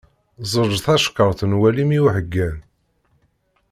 Ẓẓeǧǧ 0.51 0.73
tacekkart 0.85 1.39
n 1.45 1.57
walim 1.59 1.89
i 1.97 1.99
uḥeggan. 2.05 2.57